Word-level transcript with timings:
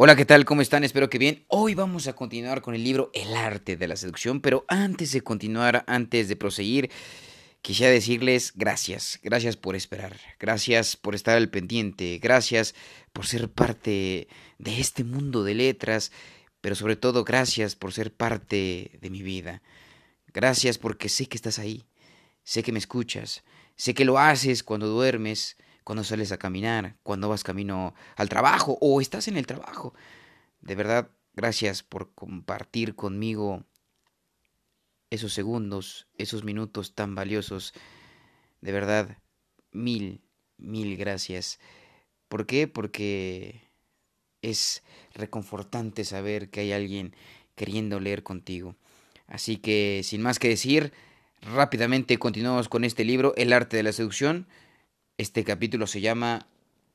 Hola, 0.00 0.14
¿qué 0.14 0.24
tal? 0.24 0.44
¿Cómo 0.44 0.62
están? 0.62 0.84
Espero 0.84 1.10
que 1.10 1.18
bien. 1.18 1.44
Hoy 1.48 1.74
vamos 1.74 2.06
a 2.06 2.12
continuar 2.12 2.62
con 2.62 2.76
el 2.76 2.84
libro 2.84 3.10
El 3.14 3.34
arte 3.34 3.76
de 3.76 3.88
la 3.88 3.96
seducción, 3.96 4.40
pero 4.40 4.64
antes 4.68 5.10
de 5.10 5.22
continuar, 5.22 5.82
antes 5.88 6.28
de 6.28 6.36
proseguir, 6.36 6.88
quisiera 7.62 7.90
decirles 7.90 8.52
gracias, 8.54 9.18
gracias 9.24 9.56
por 9.56 9.74
esperar, 9.74 10.16
gracias 10.38 10.94
por 10.94 11.16
estar 11.16 11.36
al 11.36 11.50
pendiente, 11.50 12.20
gracias 12.22 12.76
por 13.12 13.26
ser 13.26 13.50
parte 13.50 14.28
de 14.58 14.80
este 14.80 15.02
mundo 15.02 15.42
de 15.42 15.56
letras, 15.56 16.12
pero 16.60 16.76
sobre 16.76 16.94
todo 16.94 17.24
gracias 17.24 17.74
por 17.74 17.92
ser 17.92 18.14
parte 18.14 19.00
de 19.00 19.10
mi 19.10 19.22
vida. 19.22 19.62
Gracias 20.32 20.78
porque 20.78 21.08
sé 21.08 21.26
que 21.26 21.36
estás 21.36 21.58
ahí, 21.58 21.86
sé 22.44 22.62
que 22.62 22.70
me 22.70 22.78
escuchas, 22.78 23.42
sé 23.74 23.94
que 23.94 24.04
lo 24.04 24.20
haces 24.20 24.62
cuando 24.62 24.86
duermes, 24.86 25.56
cuando 25.88 26.04
sales 26.04 26.32
a 26.32 26.38
caminar, 26.38 26.98
cuando 27.02 27.30
vas 27.30 27.42
camino 27.42 27.94
al 28.16 28.28
trabajo 28.28 28.76
o 28.82 29.00
estás 29.00 29.26
en 29.26 29.38
el 29.38 29.46
trabajo. 29.46 29.94
De 30.60 30.74
verdad, 30.74 31.08
gracias 31.32 31.82
por 31.82 32.12
compartir 32.12 32.94
conmigo 32.94 33.64
esos 35.08 35.32
segundos, 35.32 36.06
esos 36.18 36.44
minutos 36.44 36.94
tan 36.94 37.14
valiosos. 37.14 37.72
De 38.60 38.70
verdad, 38.70 39.16
mil, 39.72 40.20
mil 40.58 40.98
gracias. 40.98 41.58
¿Por 42.28 42.44
qué? 42.44 42.68
Porque 42.68 43.62
es 44.42 44.82
reconfortante 45.14 46.04
saber 46.04 46.50
que 46.50 46.60
hay 46.60 46.72
alguien 46.72 47.16
queriendo 47.54 47.98
leer 47.98 48.22
contigo. 48.22 48.76
Así 49.26 49.56
que, 49.56 50.02
sin 50.04 50.20
más 50.20 50.38
que 50.38 50.50
decir, 50.50 50.92
rápidamente 51.40 52.18
continuamos 52.18 52.68
con 52.68 52.84
este 52.84 53.06
libro, 53.06 53.32
El 53.36 53.54
arte 53.54 53.78
de 53.78 53.84
la 53.84 53.92
seducción. 53.92 54.46
Este 55.18 55.42
capítulo 55.42 55.88
se 55.88 56.00
llama 56.00 56.46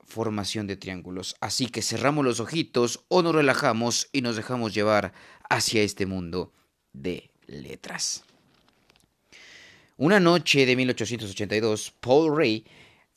Formación 0.05 0.65
de 0.65 0.77
triángulos. 0.77 1.35
Así 1.41 1.67
que 1.67 1.81
cerramos 1.81 2.23
los 2.23 2.39
ojitos 2.39 3.03
o 3.09 3.21
nos 3.21 3.35
relajamos 3.35 4.07
y 4.13 4.21
nos 4.21 4.37
dejamos 4.37 4.73
llevar 4.73 5.11
hacia 5.49 5.81
este 5.81 6.05
mundo 6.05 6.53
de 6.93 7.31
letras. 7.47 8.23
Una 9.97 10.21
noche 10.21 10.65
de 10.65 10.73
1882, 10.77 11.91
Paul 11.99 12.37
Ray, 12.37 12.65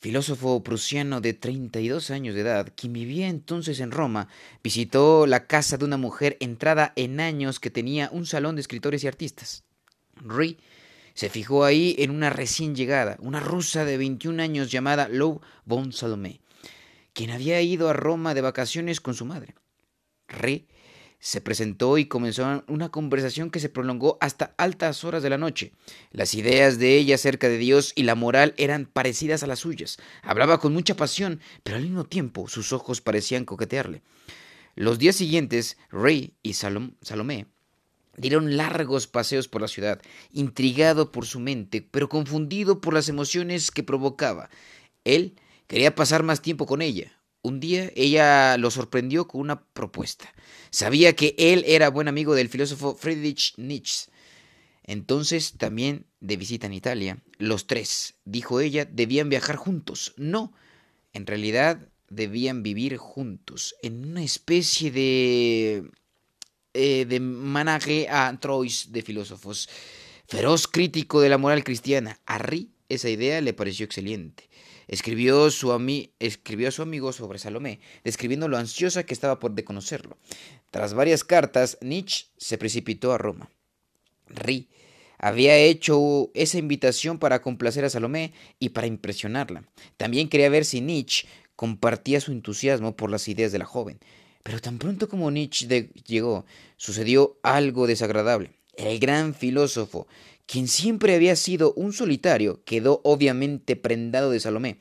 filósofo 0.01 0.61
prusiano 0.61 1.21
de 1.21 1.33
32 1.33 2.11
años 2.11 2.35
de 2.35 2.41
edad, 2.41 2.73
quien 2.75 2.91
vivía 2.91 3.29
entonces 3.29 3.79
en 3.79 3.91
Roma, 3.91 4.27
visitó 4.61 5.25
la 5.25 5.47
casa 5.47 5.77
de 5.77 5.85
una 5.85 5.95
mujer 5.95 6.35
entrada 6.41 6.91
en 6.97 7.21
años 7.21 7.61
que 7.61 7.69
tenía 7.69 8.09
un 8.11 8.25
salón 8.25 8.55
de 8.55 8.61
escritores 8.61 9.05
y 9.05 9.07
artistas. 9.07 9.63
Ray 10.17 10.57
se 11.17 11.31
fijó 11.31 11.65
ahí 11.65 11.95
en 11.97 12.11
una 12.11 12.29
recién 12.29 12.75
llegada, 12.75 13.17
una 13.19 13.39
rusa 13.39 13.85
de 13.85 13.97
21 13.97 14.39
años 14.39 14.69
llamada 14.69 15.07
Lou 15.07 15.41
von 15.65 15.91
Salomé, 15.91 16.41
quien 17.13 17.31
había 17.31 17.59
ido 17.59 17.89
a 17.89 17.93
Roma 17.93 18.35
de 18.35 18.41
vacaciones 18.41 19.01
con 19.01 19.15
su 19.15 19.25
madre. 19.25 19.55
Re 20.27 20.67
se 21.17 21.41
presentó 21.41 21.97
y 21.97 22.05
comenzó 22.05 22.63
una 22.67 22.89
conversación 22.89 23.49
que 23.49 23.59
se 23.59 23.69
prolongó 23.69 24.19
hasta 24.21 24.53
altas 24.57 25.03
horas 25.03 25.23
de 25.23 25.31
la 25.31 25.39
noche. 25.39 25.71
Las 26.11 26.35
ideas 26.35 26.77
de 26.77 26.95
ella 26.97 27.15
acerca 27.15 27.49
de 27.49 27.57
Dios 27.57 27.93
y 27.95 28.03
la 28.03 28.13
moral 28.13 28.53
eran 28.57 28.85
parecidas 28.85 29.41
a 29.41 29.47
las 29.47 29.57
suyas. 29.57 29.97
Hablaba 30.21 30.59
con 30.59 30.71
mucha 30.71 30.95
pasión, 30.95 31.41
pero 31.63 31.77
al 31.77 31.83
mismo 31.83 32.03
tiempo 32.03 32.47
sus 32.47 32.71
ojos 32.73 33.01
parecían 33.01 33.43
coquetearle. 33.43 34.03
Los 34.75 34.99
días 34.99 35.15
siguientes, 35.15 35.79
Rey 35.89 36.35
y 36.43 36.53
Salomé 36.53 37.47
Dieron 38.17 38.57
largos 38.57 39.07
paseos 39.07 39.47
por 39.47 39.61
la 39.61 39.67
ciudad, 39.67 40.01
intrigado 40.31 41.11
por 41.11 41.25
su 41.25 41.39
mente, 41.39 41.81
pero 41.81 42.09
confundido 42.09 42.81
por 42.81 42.93
las 42.93 43.09
emociones 43.09 43.71
que 43.71 43.83
provocaba. 43.83 44.49
Él 45.03 45.35
quería 45.67 45.95
pasar 45.95 46.23
más 46.23 46.41
tiempo 46.41 46.65
con 46.65 46.81
ella. 46.81 47.13
Un 47.43 47.59
día 47.59 47.91
ella 47.95 48.57
lo 48.57 48.71
sorprendió 48.71 49.27
con 49.27 49.41
una 49.41 49.63
propuesta. 49.63 50.33
Sabía 50.71 51.15
que 51.15 51.35
él 51.37 51.63
era 51.67 51.89
buen 51.89 52.07
amigo 52.07 52.33
del 52.35 52.49
filósofo 52.49 52.95
Friedrich 52.95 53.53
Nietzsche. 53.57 54.11
Entonces, 54.83 55.53
también 55.57 56.05
de 56.19 56.37
visita 56.37 56.65
en 56.65 56.73
Italia, 56.73 57.19
los 57.37 57.67
tres, 57.67 58.15
dijo 58.25 58.61
ella, 58.61 58.85
debían 58.85 59.29
viajar 59.29 59.57
juntos. 59.57 60.13
No, 60.17 60.53
en 61.13 61.27
realidad 61.27 61.87
debían 62.09 62.63
vivir 62.63 62.97
juntos, 62.97 63.75
en 63.81 64.05
una 64.05 64.23
especie 64.23 64.91
de 64.91 65.89
eh, 66.77 67.05
de 67.05 67.19
manaje 67.19 68.07
a 68.09 68.37
Trois 68.39 68.91
de 68.91 69.01
filósofos. 69.01 69.67
Feroz 70.27 70.67
crítico 70.67 71.21
de 71.21 71.29
la 71.29 71.37
moral 71.37 71.63
cristiana, 71.63 72.19
a 72.25 72.37
Ri 72.37 72.69
esa 72.87 73.09
idea 73.09 73.41
le 73.41 73.53
pareció 73.53 73.85
excelente. 73.85 74.49
Escribió, 74.87 75.49
su 75.51 75.73
escribió 76.19 76.67
a 76.69 76.71
su 76.71 76.81
amigo 76.81 77.11
sobre 77.11 77.39
Salomé, 77.39 77.79
describiendo 78.03 78.47
lo 78.47 78.57
ansiosa 78.57 79.03
que 79.03 79.13
estaba 79.13 79.39
por 79.39 79.51
de 79.51 79.65
conocerlo. 79.65 80.17
Tras 80.71 80.93
varias 80.93 81.23
cartas, 81.23 81.77
Nietzsche 81.81 82.27
se 82.37 82.57
precipitó 82.57 83.11
a 83.11 83.17
Roma. 83.17 83.49
Ri 84.27 84.69
había 85.17 85.57
hecho 85.57 86.29
esa 86.35 86.59
invitación 86.59 87.17
para 87.17 87.41
complacer 87.41 87.83
a 87.83 87.89
Salomé 87.89 88.33
y 88.59 88.69
para 88.69 88.87
impresionarla. 88.87 89.63
También 89.97 90.29
quería 90.29 90.49
ver 90.49 90.63
si 90.63 90.79
Nietzsche 90.79 91.27
compartía 91.55 92.21
su 92.21 92.31
entusiasmo 92.31 92.95
por 92.95 93.09
las 93.09 93.27
ideas 93.27 93.51
de 93.51 93.59
la 93.59 93.65
joven. 93.65 93.99
Pero 94.47 94.61
tan 94.61 94.77
pronto 94.77 95.09
como 95.09 95.29
Nietzsche 95.29 95.89
llegó, 96.05 96.45
sucedió 96.77 97.37
algo 97.43 97.85
desagradable. 97.85 98.51
El 98.77 98.97
gran 98.97 99.35
filósofo, 99.35 100.07
quien 100.45 100.69
siempre 100.69 101.15
había 101.15 101.35
sido 101.35 101.73
un 101.73 101.91
solitario, 101.91 102.61
quedó 102.63 103.01
obviamente 103.03 103.75
prendado 103.75 104.31
de 104.31 104.39
Salomé. 104.39 104.77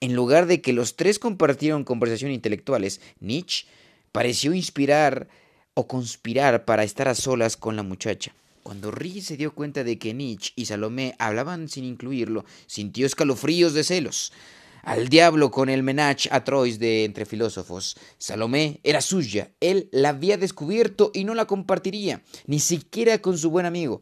En 0.00 0.14
lugar 0.14 0.44
de 0.44 0.60
que 0.60 0.74
los 0.74 0.96
tres 0.96 1.18
compartieran 1.18 1.84
conversaciones 1.84 2.34
intelectuales, 2.34 3.00
Nietzsche 3.18 3.64
pareció 4.12 4.52
inspirar 4.52 5.28
o 5.72 5.88
conspirar 5.88 6.66
para 6.66 6.84
estar 6.84 7.08
a 7.08 7.14
solas 7.14 7.56
con 7.56 7.74
la 7.74 7.82
muchacha. 7.82 8.34
Cuando 8.62 8.90
Rie 8.90 9.22
se 9.22 9.38
dio 9.38 9.54
cuenta 9.54 9.82
de 9.82 9.98
que 9.98 10.12
Nietzsche 10.12 10.52
y 10.56 10.66
Salomé 10.66 11.14
hablaban 11.18 11.70
sin 11.70 11.84
incluirlo, 11.84 12.44
sintió 12.66 13.06
escalofríos 13.06 13.72
de 13.72 13.82
celos. 13.82 14.34
Al 14.86 15.08
diablo 15.08 15.50
con 15.50 15.68
el 15.68 15.82
menage 15.82 16.28
a 16.30 16.44
Trois 16.44 16.78
de 16.78 17.04
Entre 17.04 17.26
Filósofos. 17.26 17.96
Salomé 18.18 18.78
era 18.84 19.00
suya, 19.00 19.50
él 19.58 19.88
la 19.90 20.10
había 20.10 20.38
descubierto 20.38 21.10
y 21.12 21.24
no 21.24 21.34
la 21.34 21.46
compartiría, 21.46 22.22
ni 22.46 22.60
siquiera 22.60 23.18
con 23.18 23.36
su 23.36 23.50
buen 23.50 23.66
amigo. 23.66 24.00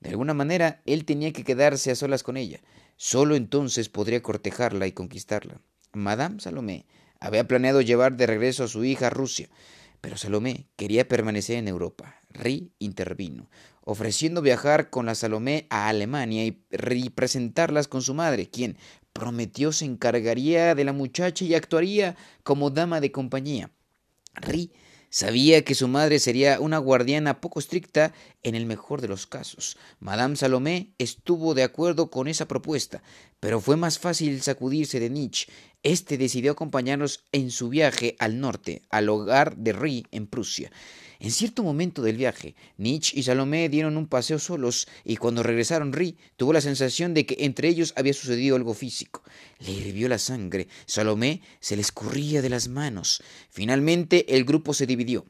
De 0.00 0.10
alguna 0.10 0.34
manera, 0.34 0.82
él 0.84 1.06
tenía 1.06 1.32
que 1.32 1.42
quedarse 1.42 1.90
a 1.90 1.94
solas 1.94 2.22
con 2.22 2.36
ella. 2.36 2.60
Solo 2.96 3.34
entonces 3.34 3.88
podría 3.88 4.22
cortejarla 4.22 4.86
y 4.86 4.92
conquistarla. 4.92 5.62
Madame 5.94 6.38
Salomé 6.38 6.84
había 7.18 7.48
planeado 7.48 7.80
llevar 7.80 8.18
de 8.18 8.26
regreso 8.26 8.64
a 8.64 8.68
su 8.68 8.84
hija 8.84 9.06
a 9.06 9.10
Rusia, 9.10 9.48
pero 10.02 10.18
Salomé 10.18 10.66
quería 10.76 11.08
permanecer 11.08 11.56
en 11.56 11.66
Europa. 11.66 12.20
Ri 12.28 12.72
intervino, 12.78 13.48
ofreciendo 13.80 14.42
viajar 14.42 14.90
con 14.90 15.06
la 15.06 15.14
Salomé 15.14 15.66
a 15.70 15.88
Alemania 15.88 16.44
y 16.44 16.62
representarlas 16.70 17.88
con 17.88 18.02
su 18.02 18.12
madre, 18.12 18.50
quien, 18.50 18.76
prometió 19.18 19.72
se 19.72 19.84
encargaría 19.84 20.74
de 20.74 20.84
la 20.84 20.92
muchacha 20.92 21.44
y 21.44 21.54
actuaría 21.54 22.16
como 22.42 22.70
dama 22.70 23.00
de 23.00 23.12
compañía. 23.12 23.70
Ri 24.34 24.72
sabía 25.08 25.64
que 25.64 25.74
su 25.74 25.88
madre 25.88 26.18
sería 26.18 26.60
una 26.60 26.78
guardiana 26.78 27.40
poco 27.40 27.58
estricta 27.58 28.12
en 28.42 28.54
el 28.54 28.66
mejor 28.66 29.00
de 29.00 29.08
los 29.08 29.26
casos. 29.26 29.78
Madame 29.98 30.36
Salomé 30.36 30.94
estuvo 30.98 31.54
de 31.54 31.62
acuerdo 31.62 32.10
con 32.10 32.28
esa 32.28 32.46
propuesta, 32.46 33.02
pero 33.40 33.60
fue 33.60 33.76
más 33.76 33.98
fácil 33.98 34.42
sacudirse 34.42 35.00
de 35.00 35.10
Nietzsche. 35.10 35.50
Este 35.82 36.18
decidió 36.18 36.52
acompañarnos 36.52 37.24
en 37.32 37.50
su 37.50 37.68
viaje 37.68 38.16
al 38.18 38.40
norte, 38.40 38.82
al 38.90 39.08
hogar 39.08 39.56
de 39.56 39.72
Ri 39.72 40.06
en 40.10 40.26
Prusia. 40.26 40.70
En 41.18 41.30
cierto 41.30 41.62
momento 41.62 42.02
del 42.02 42.16
viaje, 42.16 42.54
Nietzsche 42.76 43.18
y 43.18 43.22
Salomé 43.22 43.68
dieron 43.68 43.96
un 43.96 44.06
paseo 44.06 44.38
solos 44.38 44.86
y 45.04 45.16
cuando 45.16 45.42
regresaron 45.42 45.92
Ri 45.92 46.16
tuvo 46.36 46.52
la 46.52 46.60
sensación 46.60 47.14
de 47.14 47.24
que 47.24 47.36
entre 47.40 47.68
ellos 47.68 47.94
había 47.96 48.12
sucedido 48.12 48.56
algo 48.56 48.74
físico. 48.74 49.22
Le 49.60 49.72
hirvió 49.72 50.08
la 50.08 50.18
sangre, 50.18 50.68
Salomé 50.84 51.40
se 51.60 51.76
le 51.76 51.82
escurría 51.82 52.42
de 52.42 52.50
las 52.50 52.68
manos. 52.68 53.22
Finalmente 53.50 54.36
el 54.36 54.44
grupo 54.44 54.74
se 54.74 54.86
dividió. 54.86 55.24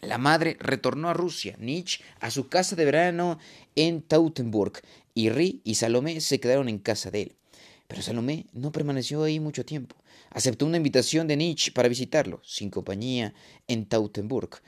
La 0.00 0.16
madre 0.16 0.56
retornó 0.60 1.10
a 1.10 1.14
Rusia, 1.14 1.56
Nietzsche 1.58 2.02
a 2.20 2.30
su 2.30 2.48
casa 2.48 2.74
de 2.74 2.86
verano 2.86 3.38
en 3.76 4.00
Tautenburg 4.00 4.80
y 5.14 5.28
Ri 5.28 5.60
y 5.64 5.74
Salomé 5.74 6.22
se 6.22 6.40
quedaron 6.40 6.70
en 6.70 6.78
casa 6.78 7.10
de 7.10 7.22
él. 7.22 7.36
Pero 7.86 8.00
Salomé 8.02 8.46
no 8.52 8.72
permaneció 8.72 9.24
ahí 9.24 9.40
mucho 9.40 9.64
tiempo. 9.64 9.96
Aceptó 10.30 10.64
una 10.64 10.76
invitación 10.76 11.26
de 11.26 11.36
Nietzsche 11.36 11.72
para 11.72 11.88
visitarlo, 11.88 12.40
sin 12.44 12.70
compañía, 12.70 13.34
en 13.66 13.84
Tautenburg. 13.84 14.62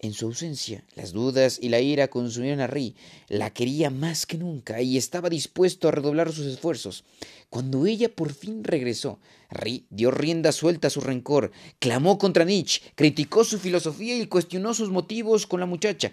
En 0.00 0.12
su 0.12 0.26
ausencia, 0.26 0.84
las 0.94 1.10
dudas 1.10 1.58
y 1.60 1.70
la 1.70 1.80
ira 1.80 2.06
consumieron 2.06 2.60
a 2.60 2.68
Ri. 2.68 2.94
La 3.26 3.52
quería 3.52 3.90
más 3.90 4.26
que 4.26 4.38
nunca 4.38 4.80
y 4.80 4.96
estaba 4.96 5.28
dispuesto 5.28 5.88
a 5.88 5.90
redoblar 5.90 6.32
sus 6.32 6.46
esfuerzos. 6.46 7.02
Cuando 7.50 7.84
ella 7.84 8.08
por 8.08 8.32
fin 8.32 8.62
regresó, 8.62 9.18
Ri 9.50 9.86
dio 9.90 10.12
rienda 10.12 10.52
suelta 10.52 10.86
a 10.86 10.90
su 10.90 11.00
rencor, 11.00 11.50
clamó 11.80 12.16
contra 12.16 12.44
Nietzsche, 12.44 12.80
criticó 12.94 13.42
su 13.42 13.58
filosofía 13.58 14.16
y 14.16 14.26
cuestionó 14.26 14.72
sus 14.72 14.90
motivos 14.90 15.48
con 15.48 15.58
la 15.58 15.66
muchacha. 15.66 16.12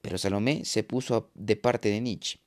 Pero 0.00 0.18
Salomé 0.18 0.64
se 0.64 0.82
puso 0.82 1.30
de 1.36 1.54
parte 1.54 1.90
de 1.90 2.00
Nietzsche. 2.00 2.40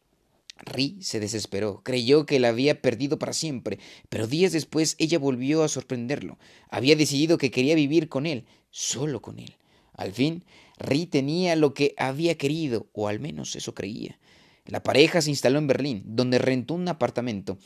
Ri 0.57 0.97
se 0.99 1.21
desesperó, 1.21 1.83
creyó 1.83 2.25
que 2.25 2.39
la 2.41 2.49
había 2.49 2.81
perdido 2.81 3.17
para 3.17 3.31
siempre, 3.31 3.79
pero 4.09 4.27
días 4.27 4.51
después 4.51 4.97
ella 4.99 5.19
volvió 5.19 5.63
a 5.63 5.69
sorprenderlo. 5.69 6.37
Había 6.69 6.97
decidido 6.97 7.37
que 7.37 7.51
quería 7.51 7.75
vivir 7.75 8.09
con 8.09 8.25
él, 8.25 8.45
solo 8.71 9.21
con 9.21 9.39
él. 9.39 9.55
Al 9.95 10.11
fin, 10.11 10.43
Ri 10.77 11.05
tenía 11.05 11.55
lo 11.55 11.73
que 11.73 11.93
había 11.97 12.37
querido, 12.37 12.87
o 12.93 13.07
al 13.07 13.19
menos 13.19 13.55
eso 13.55 13.73
creía. 13.73 14.19
La 14.65 14.83
pareja 14.83 15.21
se 15.21 15.29
instaló 15.29 15.59
en 15.59 15.67
Berlín, 15.67 16.03
donde 16.05 16.39
rentó 16.39 16.73
un 16.73 16.87
apartamento. 16.87 17.57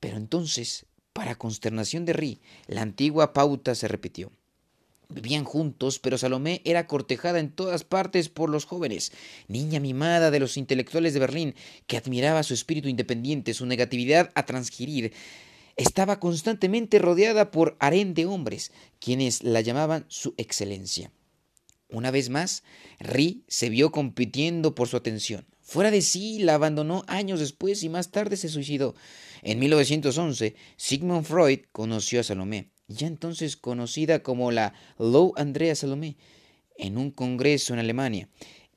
Pero 0.00 0.16
entonces, 0.16 0.86
para 1.12 1.34
consternación 1.36 2.04
de 2.04 2.12
Ri, 2.12 2.40
la 2.66 2.82
antigua 2.82 3.32
pauta 3.32 3.74
se 3.74 3.88
repitió. 3.88 4.32
Vivían 5.08 5.44
juntos, 5.44 6.00
pero 6.00 6.18
Salomé 6.18 6.62
era 6.64 6.88
cortejada 6.88 7.38
en 7.38 7.50
todas 7.50 7.84
partes 7.84 8.28
por 8.28 8.50
los 8.50 8.64
jóvenes, 8.64 9.12
niña 9.46 9.78
mimada 9.78 10.32
de 10.32 10.40
los 10.40 10.56
intelectuales 10.56 11.14
de 11.14 11.20
Berlín, 11.20 11.54
que 11.86 11.96
admiraba 11.96 12.42
su 12.42 12.54
espíritu 12.54 12.88
independiente, 12.88 13.54
su 13.54 13.66
negatividad 13.66 14.32
a 14.34 14.44
transgirir. 14.46 15.12
Estaba 15.76 16.18
constantemente 16.18 16.98
rodeada 16.98 17.52
por 17.52 17.76
harén 17.78 18.14
de 18.14 18.26
hombres, 18.26 18.72
quienes 18.98 19.44
la 19.44 19.60
llamaban 19.60 20.06
su 20.08 20.34
excelencia. 20.38 21.12
Una 21.88 22.10
vez 22.10 22.30
más, 22.30 22.62
Ri 22.98 23.44
se 23.48 23.68
vio 23.68 23.90
compitiendo 23.92 24.74
por 24.74 24.88
su 24.88 24.96
atención. 24.96 25.46
Fuera 25.62 25.90
de 25.90 26.02
sí, 26.02 26.38
la 26.38 26.54
abandonó 26.54 27.04
años 27.06 27.40
después 27.40 27.82
y 27.82 27.88
más 27.88 28.10
tarde 28.10 28.36
se 28.36 28.48
suicidó. 28.48 28.94
En 29.42 29.58
1911, 29.58 30.54
Sigmund 30.76 31.24
Freud 31.24 31.60
conoció 31.72 32.20
a 32.20 32.22
Salomé 32.22 32.70
ya 32.88 33.06
entonces 33.06 33.56
conocida 33.56 34.22
como 34.22 34.52
la 34.52 34.74
Low 34.98 35.32
Andrea 35.36 35.74
Salomé, 35.74 36.16
en 36.78 36.98
un 36.98 37.10
congreso 37.10 37.72
en 37.72 37.80
Alemania. 37.80 38.28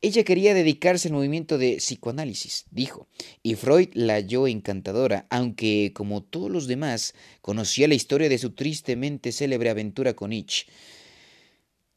Ella 0.01 0.23
quería 0.23 0.53
dedicarse 0.53 1.09
al 1.09 1.13
movimiento 1.13 1.57
de 1.57 1.75
psicoanálisis, 1.77 2.65
dijo, 2.71 3.07
y 3.44 3.56
Freud 3.56 3.89
la 3.94 4.13
halló 4.13 4.47
encantadora, 4.47 5.27
aunque, 5.29 5.91
como 5.94 6.23
todos 6.23 6.50
los 6.50 6.67
demás, 6.67 7.13
conocía 7.41 7.89
la 7.89 7.95
historia 7.95 8.29
de 8.29 8.38
su 8.38 8.51
tristemente 8.51 9.33
célebre 9.33 9.69
aventura 9.69 10.13
con 10.13 10.29
Nietzsche. 10.29 10.67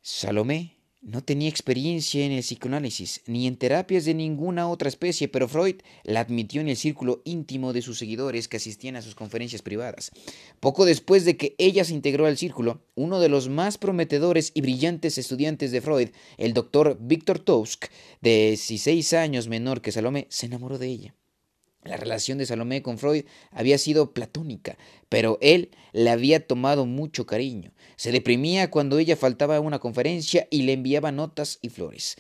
Salomé 0.01 0.72
no 1.03 1.23
tenía 1.23 1.49
experiencia 1.49 2.25
en 2.25 2.31
el 2.31 2.43
psicoanálisis 2.43 3.23
ni 3.27 3.49
en 3.49 3.57
terapias 3.57 4.05
de 4.05 4.15
ninguna 4.15 4.69
otra 4.69 4.89
especie, 4.89 5.29
pero 5.29 5.49
Freud 5.49 5.77
la 6.05 6.21
admitió 6.21 6.61
en 6.61 6.69
el 6.69 6.77
círculo 6.77 7.23
íntimo 7.25 7.73
de 7.73 7.83
sus 7.83 7.99
seguidores 7.99 8.47
que 8.47 8.59
asistían 8.59 8.95
a 8.95 9.03
sus 9.03 9.17
conferencias 9.17 9.63
privadas. 9.63 10.13
Poco 10.61 10.85
después 10.85 11.25
de 11.25 11.37
que 11.37 11.57
ella 11.59 11.85
se 11.85 11.95
integró 11.95 12.27
al 12.27 12.39
círculo, 12.39 12.85
uno 12.95 13.19
de 13.19 13.29
los 13.29 13.49
más 13.49 13.79
prometedores 13.79 14.53
y 14.55 14.61
brillantes 14.61 15.19
estudiantes 15.19 15.73
de 15.73 15.81
Freud, 15.81 16.11
el 16.39 16.55
doctor 16.55 16.97
Víctor 17.01 17.41
Tusk, 17.41 17.87
de 18.21 18.49
16 18.51 19.13
años 19.15 19.49
menor 19.49 19.83
que 19.83 19.93
Salomé, 19.93 20.29
se 20.31 20.47
enamoró 20.47 20.79
de 20.79 20.87
ella. 20.87 21.15
La 21.85 21.97
relación 21.97 22.39
de 22.39 22.47
Salomé 22.47 22.81
con 22.81 22.97
Freud 22.97 23.25
había 23.51 23.77
sido 23.77 24.13
platónica, 24.13 24.79
pero 25.09 25.39
él 25.41 25.71
le 25.93 26.11
había 26.11 26.47
tomado 26.47 26.87
mucho 26.87 27.27
cariño. 27.27 27.73
Se 27.97 28.13
deprimía 28.13 28.71
cuando 28.71 28.99
ella 28.99 29.17
faltaba 29.17 29.57
a 29.57 29.61
una 29.61 29.81
conferencia 29.81 30.47
y 30.51 30.63
le 30.63 30.75
enviaba 30.75 31.11
notas 31.11 31.59
y 31.61 31.71
flores. 31.71 32.17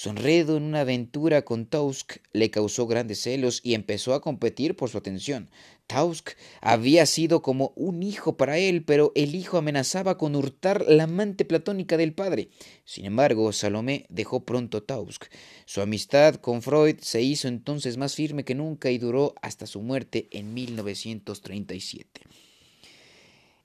Su 0.00 0.08
en 0.08 0.62
una 0.62 0.80
aventura 0.80 1.42
con 1.42 1.66
Tausk 1.66 2.20
le 2.32 2.50
causó 2.50 2.86
grandes 2.86 3.20
celos 3.20 3.60
y 3.62 3.74
empezó 3.74 4.14
a 4.14 4.22
competir 4.22 4.74
por 4.74 4.88
su 4.88 4.96
atención. 4.96 5.50
Tausk 5.88 6.30
había 6.62 7.04
sido 7.04 7.42
como 7.42 7.74
un 7.76 8.02
hijo 8.02 8.38
para 8.38 8.56
él, 8.56 8.82
pero 8.82 9.12
el 9.14 9.34
hijo 9.34 9.58
amenazaba 9.58 10.16
con 10.16 10.36
hurtar 10.36 10.86
la 10.88 11.04
amante 11.04 11.44
platónica 11.44 11.98
del 11.98 12.14
padre. 12.14 12.48
Sin 12.86 13.04
embargo, 13.04 13.52
Salomé 13.52 14.06
dejó 14.08 14.46
pronto 14.46 14.82
Tausk. 14.82 15.26
Su 15.66 15.82
amistad 15.82 16.36
con 16.36 16.62
Freud 16.62 16.96
se 17.02 17.20
hizo 17.20 17.48
entonces 17.48 17.98
más 17.98 18.14
firme 18.14 18.42
que 18.42 18.54
nunca 18.54 18.90
y 18.90 18.96
duró 18.96 19.34
hasta 19.42 19.66
su 19.66 19.82
muerte 19.82 20.28
en 20.30 20.54
1937. 20.54 22.22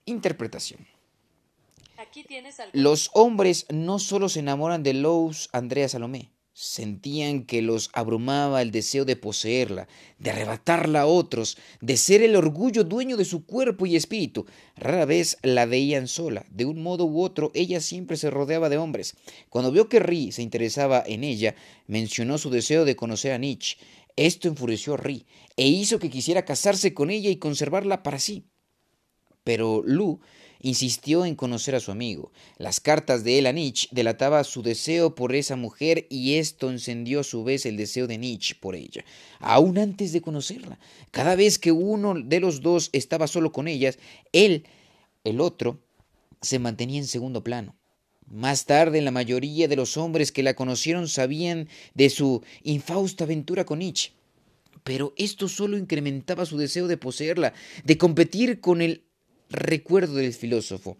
Interpretación. 0.04 0.95
Los 2.74 3.10
hombres 3.14 3.66
no 3.70 4.00
solo 4.00 4.30
se 4.30 4.40
enamoran 4.40 4.84
de 4.84 4.94
Lous 4.94 5.50
Andrea 5.52 5.90
Salomé, 5.90 6.32
sentían 6.54 7.46
que 7.46 7.62
los 7.62 7.90
abrumaba 7.92 8.62
el 8.62 8.72
deseo 8.72 9.04
de 9.04 9.18
poseerla, 9.18 9.90
de 10.20 10.30
arrebatarla 10.30 11.02
a 11.02 11.06
otros, 11.06 11.58
de 11.82 11.98
ser 11.98 12.22
el 12.22 12.38
orgullo 12.38 12.86
dueño 12.86 13.18
de 13.18 13.26
su 13.26 13.46
cuerpo 13.46 13.86
y 13.86 13.98
espíritu. 13.98 14.46
Rara 14.78 15.04
vez 15.04 15.38
la 15.44 15.66
veían 15.66 16.08
sola, 16.08 16.46
de 16.50 16.64
un 16.64 16.82
modo 16.82 17.06
u 17.06 17.22
otro 17.22 17.52
ella 17.54 17.82
siempre 17.82 18.16
se 18.16 18.30
rodeaba 18.30 18.70
de 18.70 18.78
hombres. 18.78 19.16
Cuando 19.50 19.72
vio 19.72 19.90
que 19.90 20.00
Ri 20.00 20.32
se 20.32 20.44
interesaba 20.44 21.04
en 21.06 21.26
ella, 21.26 21.56
mencionó 21.88 22.38
su 22.38 22.50
deseo 22.50 22.86
de 22.86 22.96
conocer 22.96 23.34
a 23.34 23.38
Nietzsche. 23.38 23.78
Esto 24.16 24.48
enfureció 24.48 24.94
a 24.94 24.98
Ri 24.98 25.26
e 25.58 25.68
hizo 25.68 26.00
que 26.00 26.10
quisiera 26.10 26.46
casarse 26.46 26.94
con 26.94 27.10
ella 27.10 27.30
y 27.30 27.36
conservarla 27.36 28.02
para 28.02 28.18
sí. 28.18 28.46
Pero 29.44 29.84
Lu 29.86 30.22
insistió 30.66 31.26
en 31.26 31.36
conocer 31.36 31.76
a 31.76 31.80
su 31.80 31.92
amigo. 31.92 32.32
Las 32.58 32.80
cartas 32.80 33.24
de 33.24 33.38
él 33.38 33.46
a 33.46 33.52
Nietzsche 33.52 33.88
delataban 33.92 34.44
su 34.44 34.64
deseo 34.64 35.14
por 35.14 35.36
esa 35.36 35.56
mujer 35.56 36.08
y 36.10 36.36
esto 36.36 36.72
encendió 36.72 37.20
a 37.20 37.24
su 37.24 37.44
vez 37.44 37.68
el 37.68 37.78
deseo 37.78 38.08
de 38.08 38.18
Nietzsche 38.18 38.56
por 38.60 38.76
ella, 38.76 39.06
aún 39.40 39.78
antes 39.78 40.12
de 40.12 40.22
conocerla. 40.22 40.80
Cada 41.12 41.36
vez 41.36 41.60
que 41.60 41.72
uno 41.72 42.16
de 42.16 42.40
los 42.40 42.62
dos 42.62 42.90
estaba 42.94 43.28
solo 43.28 43.52
con 43.52 43.68
ellas, 43.68 44.00
él, 44.32 44.66
el 45.24 45.40
otro, 45.40 45.80
se 46.42 46.58
mantenía 46.58 47.00
en 47.00 47.08
segundo 47.08 47.44
plano. 47.44 47.76
Más 48.26 48.66
tarde, 48.66 49.04
la 49.04 49.12
mayoría 49.12 49.68
de 49.68 49.76
los 49.76 49.98
hombres 49.98 50.32
que 50.32 50.42
la 50.42 50.56
conocieron 50.56 51.08
sabían 51.08 51.70
de 51.94 52.10
su 52.10 52.42
infausta 52.64 53.26
aventura 53.26 53.66
con 53.66 53.80
Nietzsche. 53.80 54.14
Pero 54.84 55.14
esto 55.16 55.48
solo 55.48 55.78
incrementaba 55.78 56.46
su 56.48 56.58
deseo 56.58 56.88
de 56.88 56.98
poseerla, 56.98 57.54
de 57.84 57.98
competir 58.00 58.62
con 58.62 58.82
el 58.82 59.05
recuerdo 59.50 60.16
del 60.16 60.34
filósofo. 60.34 60.98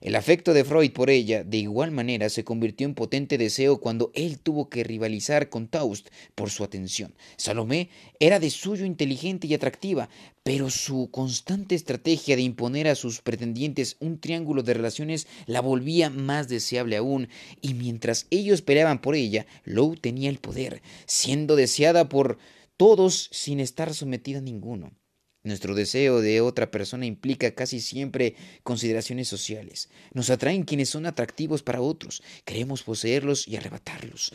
El 0.00 0.16
afecto 0.16 0.54
de 0.54 0.64
Freud 0.64 0.92
por 0.92 1.10
ella, 1.10 1.44
de 1.44 1.58
igual 1.58 1.90
manera, 1.90 2.30
se 2.30 2.42
convirtió 2.42 2.86
en 2.86 2.94
potente 2.94 3.36
deseo 3.36 3.80
cuando 3.80 4.10
él 4.14 4.38
tuvo 4.38 4.70
que 4.70 4.82
rivalizar 4.82 5.50
con 5.50 5.68
Taust 5.68 6.08
por 6.34 6.48
su 6.48 6.64
atención. 6.64 7.14
Salomé 7.36 7.90
era 8.18 8.40
de 8.40 8.48
suyo 8.48 8.86
inteligente 8.86 9.46
y 9.46 9.52
atractiva, 9.52 10.08
pero 10.42 10.70
su 10.70 11.10
constante 11.10 11.74
estrategia 11.74 12.34
de 12.36 12.40
imponer 12.40 12.88
a 12.88 12.94
sus 12.94 13.20
pretendientes 13.20 13.98
un 14.00 14.18
triángulo 14.18 14.62
de 14.62 14.72
relaciones 14.72 15.26
la 15.44 15.60
volvía 15.60 16.08
más 16.08 16.48
deseable 16.48 16.96
aún, 16.96 17.28
y 17.60 17.74
mientras 17.74 18.26
ellos 18.30 18.62
peleaban 18.62 19.02
por 19.02 19.14
ella, 19.14 19.44
Lou 19.64 19.96
tenía 19.96 20.30
el 20.30 20.38
poder, 20.38 20.80
siendo 21.04 21.56
deseada 21.56 22.08
por 22.08 22.38
todos 22.78 23.28
sin 23.32 23.60
estar 23.60 23.92
sometida 23.92 24.38
a 24.38 24.40
ninguno. 24.40 24.92
Nuestro 25.42 25.74
deseo 25.74 26.20
de 26.20 26.42
otra 26.42 26.70
persona 26.70 27.06
implica 27.06 27.54
casi 27.54 27.80
siempre 27.80 28.34
consideraciones 28.62 29.26
sociales. 29.26 29.88
Nos 30.12 30.28
atraen 30.28 30.64
quienes 30.64 30.90
son 30.90 31.06
atractivos 31.06 31.62
para 31.62 31.80
otros. 31.80 32.22
Queremos 32.44 32.82
poseerlos 32.82 33.48
y 33.48 33.56
arrebatarlos. 33.56 34.32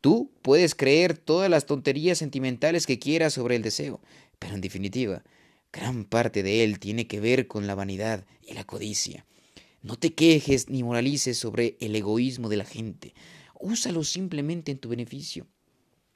Tú 0.00 0.32
puedes 0.40 0.74
creer 0.74 1.18
todas 1.18 1.50
las 1.50 1.66
tonterías 1.66 2.18
sentimentales 2.18 2.86
que 2.86 2.98
quieras 2.98 3.34
sobre 3.34 3.56
el 3.56 3.62
deseo, 3.62 4.00
pero 4.38 4.54
en 4.54 4.62
definitiva, 4.62 5.24
gran 5.72 6.04
parte 6.04 6.42
de 6.42 6.64
él 6.64 6.78
tiene 6.78 7.06
que 7.06 7.20
ver 7.20 7.48
con 7.48 7.66
la 7.66 7.74
vanidad 7.74 8.24
y 8.40 8.54
la 8.54 8.64
codicia. 8.64 9.26
No 9.82 9.96
te 9.96 10.14
quejes 10.14 10.70
ni 10.70 10.82
moralices 10.82 11.36
sobre 11.36 11.76
el 11.80 11.94
egoísmo 11.94 12.48
de 12.48 12.56
la 12.56 12.64
gente. 12.64 13.14
Úsalo 13.60 14.04
simplemente 14.04 14.72
en 14.72 14.78
tu 14.78 14.88
beneficio. 14.88 15.46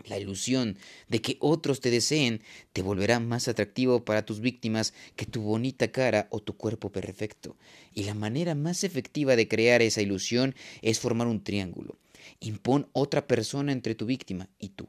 La 0.06 0.18
ilusión 0.18 0.76
de 1.08 1.20
que 1.20 1.36
otros 1.40 1.80
te 1.80 1.90
deseen 1.90 2.40
te 2.72 2.82
volverá 2.82 3.20
más 3.20 3.48
atractivo 3.48 4.04
para 4.04 4.24
tus 4.24 4.40
víctimas 4.40 4.94
que 5.16 5.26
tu 5.26 5.42
bonita 5.42 5.92
cara 5.92 6.26
o 6.30 6.40
tu 6.40 6.56
cuerpo 6.56 6.90
perfecto. 6.90 7.56
Y 7.94 8.04
la 8.04 8.14
manera 8.14 8.54
más 8.54 8.84
efectiva 8.84 9.36
de 9.36 9.48
crear 9.48 9.82
esa 9.82 10.00
ilusión 10.00 10.54
es 10.82 11.00
formar 11.00 11.26
un 11.26 11.42
triángulo. 11.44 11.96
Impón 12.40 12.88
otra 12.92 13.26
persona 13.26 13.72
entre 13.72 13.94
tu 13.94 14.06
víctima 14.06 14.48
y 14.58 14.70
tú. 14.70 14.88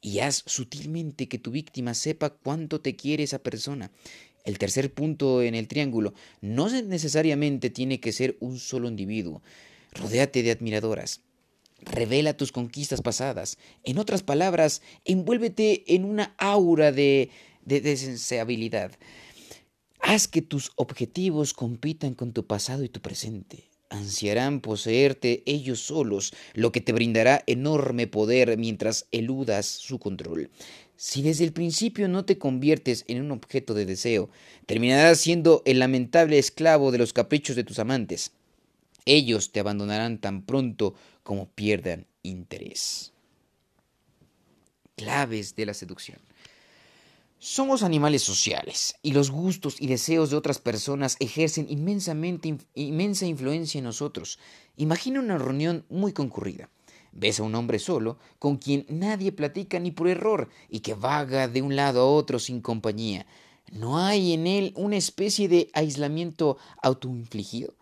Y 0.00 0.20
haz 0.20 0.42
sutilmente 0.46 1.28
que 1.28 1.38
tu 1.38 1.50
víctima 1.50 1.94
sepa 1.94 2.30
cuánto 2.30 2.80
te 2.80 2.96
quiere 2.96 3.24
esa 3.24 3.40
persona. 3.40 3.90
El 4.44 4.58
tercer 4.58 4.92
punto 4.92 5.42
en 5.42 5.54
el 5.54 5.68
triángulo 5.68 6.14
no 6.40 6.68
necesariamente 6.68 7.70
tiene 7.70 8.00
que 8.00 8.12
ser 8.12 8.36
un 8.40 8.58
solo 8.58 8.88
individuo. 8.88 9.42
Rodéate 9.92 10.42
de 10.42 10.50
admiradoras 10.50 11.20
Revela 11.84 12.36
tus 12.36 12.52
conquistas 12.52 13.02
pasadas. 13.02 13.58
En 13.84 13.98
otras 13.98 14.22
palabras, 14.22 14.82
envuélvete 15.04 15.94
en 15.94 16.04
una 16.04 16.34
aura 16.38 16.92
de, 16.92 17.30
de. 17.64 18.90
Haz 20.00 20.28
que 20.28 20.42
tus 20.42 20.72
objetivos 20.76 21.54
compitan 21.54 22.14
con 22.14 22.32
tu 22.32 22.46
pasado 22.46 22.82
y 22.84 22.88
tu 22.88 23.00
presente. 23.00 23.70
Ansiarán 23.88 24.60
poseerte 24.60 25.42
ellos 25.44 25.80
solos, 25.80 26.32
lo 26.54 26.72
que 26.72 26.80
te 26.80 26.92
brindará 26.92 27.44
enorme 27.46 28.06
poder 28.06 28.56
mientras 28.56 29.06
eludas 29.12 29.66
su 29.66 29.98
control. 29.98 30.50
Si 30.96 31.20
desde 31.20 31.44
el 31.44 31.52
principio 31.52 32.08
no 32.08 32.24
te 32.24 32.38
conviertes 32.38 33.04
en 33.06 33.20
un 33.20 33.32
objeto 33.32 33.74
de 33.74 33.84
deseo, 33.86 34.30
terminarás 34.66 35.18
siendo 35.18 35.62
el 35.66 35.78
lamentable 35.78 36.38
esclavo 36.38 36.90
de 36.90 36.98
los 36.98 37.12
caprichos 37.12 37.54
de 37.54 37.64
tus 37.64 37.78
amantes. 37.78 38.32
Ellos 39.04 39.52
te 39.52 39.60
abandonarán 39.60 40.18
tan 40.18 40.42
pronto 40.42 40.94
como 41.22 41.48
pierdan 41.48 42.06
interés. 42.22 43.12
Claves 44.96 45.56
de 45.56 45.66
la 45.66 45.74
seducción. 45.74 46.18
Somos 47.44 47.82
animales 47.82 48.22
sociales 48.22 48.94
y 49.02 49.10
los 49.10 49.32
gustos 49.32 49.80
y 49.80 49.88
deseos 49.88 50.30
de 50.30 50.36
otras 50.36 50.60
personas 50.60 51.16
ejercen 51.18 51.66
inmensamente, 51.68 52.56
inmensa 52.74 53.26
influencia 53.26 53.78
en 53.78 53.84
nosotros. 53.84 54.38
Imagina 54.76 55.18
una 55.18 55.38
reunión 55.38 55.84
muy 55.88 56.12
concurrida. 56.12 56.70
Ves 57.10 57.40
a 57.40 57.42
un 57.42 57.56
hombre 57.56 57.80
solo, 57.80 58.16
con 58.38 58.58
quien 58.58 58.86
nadie 58.88 59.32
platica 59.32 59.80
ni 59.80 59.90
por 59.90 60.06
error, 60.06 60.48
y 60.68 60.80
que 60.80 60.94
vaga 60.94 61.48
de 61.48 61.62
un 61.62 61.74
lado 61.74 62.02
a 62.02 62.06
otro 62.06 62.38
sin 62.38 62.60
compañía. 62.60 63.26
¿No 63.72 63.98
hay 63.98 64.34
en 64.34 64.46
él 64.46 64.72
una 64.76 64.96
especie 64.96 65.48
de 65.48 65.68
aislamiento 65.74 66.58
autoinfligido? 66.80 67.74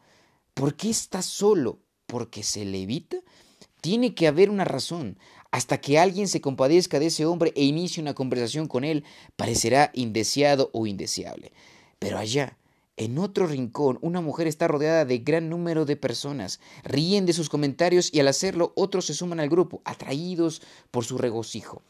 ¿Por 0.60 0.76
qué 0.76 0.90
está 0.90 1.22
solo? 1.22 1.78
¿Porque 2.04 2.42
se 2.42 2.66
le 2.66 2.82
evita? 2.82 3.16
Tiene 3.80 4.14
que 4.14 4.26
haber 4.26 4.50
una 4.50 4.66
razón. 4.66 5.18
Hasta 5.50 5.80
que 5.80 5.98
alguien 5.98 6.28
se 6.28 6.42
compadezca 6.42 6.98
de 6.98 7.06
ese 7.06 7.24
hombre 7.24 7.54
e 7.56 7.64
inicie 7.64 8.02
una 8.02 8.12
conversación 8.12 8.68
con 8.68 8.84
él, 8.84 9.02
parecerá 9.36 9.90
indeseado 9.94 10.68
o 10.74 10.86
indeseable. 10.86 11.54
Pero 11.98 12.18
allá, 12.18 12.58
en 12.98 13.16
otro 13.16 13.46
rincón, 13.46 13.98
una 14.02 14.20
mujer 14.20 14.48
está 14.48 14.68
rodeada 14.68 15.06
de 15.06 15.20
gran 15.20 15.48
número 15.48 15.86
de 15.86 15.96
personas. 15.96 16.60
Ríen 16.84 17.24
de 17.24 17.32
sus 17.32 17.48
comentarios 17.48 18.12
y 18.12 18.20
al 18.20 18.28
hacerlo 18.28 18.74
otros 18.76 19.06
se 19.06 19.14
suman 19.14 19.40
al 19.40 19.48
grupo, 19.48 19.80
atraídos 19.86 20.60
por 20.90 21.06
su 21.06 21.16
regocijo. 21.16 21.80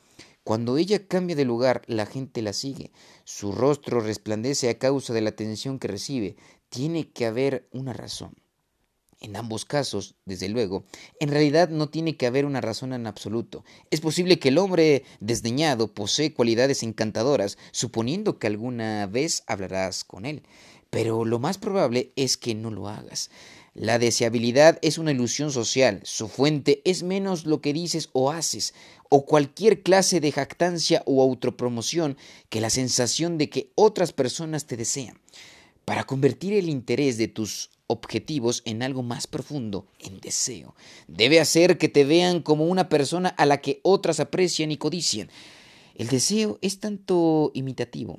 Cuando 0.45 0.77
ella 0.77 1.09
cambia 1.09 1.35
de 1.35 1.45
lugar, 1.45 1.83
la 1.89 2.07
gente 2.07 2.41
la 2.41 2.53
sigue. 2.53 2.93
Su 3.25 3.51
rostro 3.51 3.99
resplandece 3.99 4.71
a 4.71 4.79
causa 4.79 5.13
de 5.13 5.23
la 5.23 5.31
atención 5.31 5.81
que 5.81 5.89
recibe. 5.89 6.37
Tiene 6.69 7.11
que 7.11 7.27
haber 7.27 7.67
una 7.73 7.93
razón. 7.93 8.40
En 9.23 9.37
ambos 9.37 9.67
casos, 9.67 10.15
desde 10.25 10.49
luego, 10.49 10.85
en 11.21 11.29
realidad 11.29 11.69
no 11.69 11.91
tiene 11.91 12.17
que 12.17 12.27
haber 12.27 12.47
una 12.47 12.63
razón 12.63 12.95
en 12.95 13.07
absoluto. 13.07 13.65
Es 13.91 14.01
posible 14.01 14.39
que 14.39 14.49
el 14.49 14.57
hombre 14.57 15.05
desdeñado 15.21 15.93
posee 15.93 16.33
cualidades 16.33 16.83
encantadoras, 16.83 17.59
suponiendo 17.71 18.39
que 18.39 18.47
alguna 18.47 19.07
vez 19.07 19.43
hablarás 19.47 20.05
con 20.05 20.25
él. 20.25 20.43
Pero 20.89 21.27
lo 21.27 21.39
más 21.39 21.59
probable 21.59 22.13
es 22.17 22.39
que 22.39 22.55
no 22.55 22.71
lo 22.71 22.89
hagas. 22.89 23.31
La 23.75 23.99
deseabilidad 23.99 24.79
es 24.81 24.97
una 24.97 25.13
ilusión 25.13 25.53
social, 25.53 26.01
su 26.03 26.27
fuente 26.27 26.81
es 26.87 27.03
menos 27.03 27.45
lo 27.45 27.61
que 27.61 27.75
dices 27.75 28.09
o 28.13 28.31
haces, 28.31 28.75
o 29.11 29.27
cualquier 29.27 29.83
clase 29.83 30.21
de 30.21 30.33
jactancia 30.33 31.03
o 31.05 31.23
autopromoción 31.23 32.17
que 32.49 32.63
la 32.63 32.71
sensación 32.71 33.37
de 33.37 33.51
que 33.51 33.71
otras 33.75 34.15
personas 34.15 34.67
te 34.67 34.79
desean. 34.79 35.21
Para 35.85 36.05
convertir 36.05 36.55
el 36.55 36.71
interés 36.71 37.19
de 37.19 37.29
tus 37.29 37.71
objetivos 37.91 38.63
en 38.65 38.83
algo 38.83 39.03
más 39.03 39.27
profundo, 39.27 39.87
en 39.99 40.21
deseo. 40.21 40.75
Debe 41.09 41.41
hacer 41.41 41.79
que 41.79 41.89
te 41.89 42.05
vean 42.05 42.41
como 42.41 42.65
una 42.67 42.89
persona 42.89 43.31
a 43.31 43.47
la 43.47 43.61
que 43.61 43.81
otras 43.83 44.21
aprecian 44.21 44.71
y 44.71 44.77
codician. 44.77 45.29
El 45.95 46.09
deseo 46.09 46.59
es 46.63 46.81
tanto 46.81 47.51
imitativo 47.55 48.19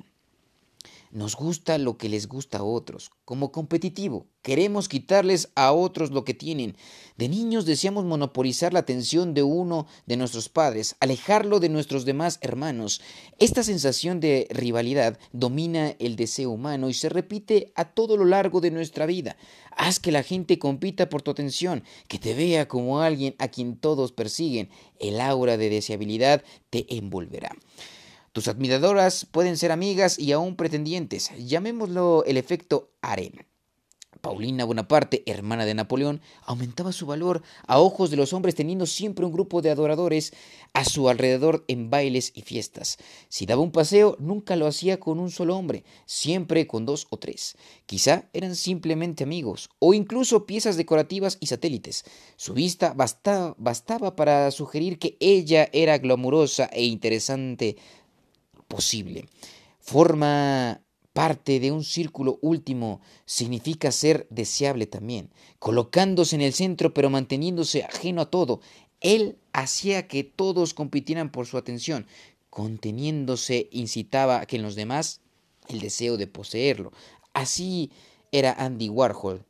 nos 1.12 1.36
gusta 1.36 1.76
lo 1.76 1.98
que 1.98 2.08
les 2.08 2.26
gusta 2.26 2.58
a 2.58 2.62
otros, 2.64 3.10
como 3.26 3.52
competitivo. 3.52 4.26
Queremos 4.40 4.88
quitarles 4.88 5.50
a 5.54 5.70
otros 5.72 6.10
lo 6.10 6.24
que 6.24 6.32
tienen. 6.32 6.74
De 7.18 7.28
niños 7.28 7.66
deseamos 7.66 8.06
monopolizar 8.06 8.72
la 8.72 8.80
atención 8.80 9.34
de 9.34 9.42
uno 9.42 9.86
de 10.06 10.16
nuestros 10.16 10.48
padres, 10.48 10.96
alejarlo 11.00 11.60
de 11.60 11.68
nuestros 11.68 12.06
demás 12.06 12.38
hermanos. 12.40 13.02
Esta 13.38 13.62
sensación 13.62 14.20
de 14.20 14.48
rivalidad 14.50 15.18
domina 15.32 15.94
el 15.98 16.16
deseo 16.16 16.50
humano 16.50 16.88
y 16.88 16.94
se 16.94 17.10
repite 17.10 17.72
a 17.76 17.84
todo 17.84 18.16
lo 18.16 18.24
largo 18.24 18.62
de 18.62 18.70
nuestra 18.70 19.04
vida. 19.04 19.36
Haz 19.76 20.00
que 20.00 20.12
la 20.12 20.22
gente 20.22 20.58
compita 20.58 21.10
por 21.10 21.20
tu 21.20 21.30
atención, 21.30 21.84
que 22.08 22.18
te 22.18 22.32
vea 22.32 22.68
como 22.68 23.00
alguien 23.00 23.34
a 23.38 23.48
quien 23.48 23.76
todos 23.76 24.12
persiguen. 24.12 24.70
El 24.98 25.20
aura 25.20 25.58
de 25.58 25.68
deseabilidad 25.68 26.42
te 26.70 26.96
envolverá. 26.96 27.54
Tus 28.32 28.48
admiradoras 28.48 29.26
pueden 29.30 29.58
ser 29.58 29.72
amigas 29.72 30.18
y 30.18 30.32
aún 30.32 30.56
pretendientes, 30.56 31.30
llamémoslo 31.36 32.24
el 32.24 32.38
efecto 32.38 32.90
harem. 33.02 33.32
Paulina 34.22 34.64
Bonaparte, 34.64 35.22
hermana 35.26 35.66
de 35.66 35.74
Napoleón, 35.74 36.22
aumentaba 36.44 36.92
su 36.92 37.06
valor 37.06 37.42
a 37.66 37.80
ojos 37.80 38.10
de 38.10 38.16
los 38.16 38.32
hombres 38.32 38.54
teniendo 38.54 38.86
siempre 38.86 39.26
un 39.26 39.32
grupo 39.32 39.60
de 39.60 39.70
adoradores 39.70 40.32
a 40.74 40.84
su 40.84 41.08
alrededor 41.08 41.64
en 41.66 41.90
bailes 41.90 42.32
y 42.34 42.42
fiestas. 42.42 42.98
Si 43.28 43.46
daba 43.46 43.62
un 43.62 43.72
paseo, 43.72 44.16
nunca 44.20 44.54
lo 44.54 44.66
hacía 44.66 45.00
con 45.00 45.18
un 45.18 45.30
solo 45.30 45.56
hombre, 45.56 45.84
siempre 46.06 46.66
con 46.66 46.86
dos 46.86 47.08
o 47.10 47.18
tres. 47.18 47.56
Quizá 47.84 48.28
eran 48.32 48.54
simplemente 48.54 49.24
amigos, 49.24 49.70
o 49.78 49.92
incluso 49.92 50.46
piezas 50.46 50.76
decorativas 50.76 51.36
y 51.40 51.46
satélites. 51.48 52.04
Su 52.36 52.54
vista 52.54 52.94
bastaba, 52.94 53.56
bastaba 53.58 54.14
para 54.14 54.50
sugerir 54.52 54.98
que 54.98 55.16
ella 55.20 55.68
era 55.72 55.98
glamurosa 55.98 56.66
e 56.66 56.84
interesante 56.84 57.76
posible. 58.72 59.28
Forma 59.80 60.80
parte 61.12 61.60
de 61.60 61.70
un 61.70 61.84
círculo 61.84 62.38
último 62.40 63.02
significa 63.26 63.92
ser 63.92 64.26
deseable 64.30 64.86
también, 64.86 65.28
colocándose 65.58 66.36
en 66.36 66.40
el 66.40 66.54
centro 66.54 66.94
pero 66.94 67.10
manteniéndose 67.10 67.84
ajeno 67.84 68.22
a 68.22 68.30
todo. 68.30 68.62
Él 69.02 69.36
hacía 69.52 70.08
que 70.08 70.24
todos 70.24 70.72
compitieran 70.72 71.30
por 71.30 71.46
su 71.46 71.58
atención, 71.58 72.06
conteniéndose 72.48 73.68
incitaba 73.72 74.40
a 74.40 74.46
que 74.46 74.56
en 74.56 74.62
los 74.62 74.74
demás 74.74 75.20
el 75.68 75.80
deseo 75.80 76.16
de 76.16 76.26
poseerlo. 76.26 76.92
Así 77.34 77.90
era 78.30 78.54
Andy 78.54 78.88
Warhol, 78.88 79.44